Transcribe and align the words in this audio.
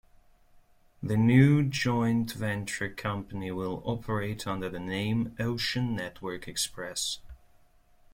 The 1.03 1.15
new 1.15 1.61
joint 1.61 2.33
venture 2.33 2.89
company 2.89 3.51
will 3.51 3.83
operate 3.85 4.47
under 4.47 4.67
the 4.67 4.79
name 4.79 5.35
"Ocean 5.39 5.95
Network 5.95 6.47
Express". 6.47 7.19